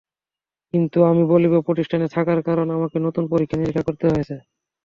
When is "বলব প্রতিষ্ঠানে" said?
1.31-2.05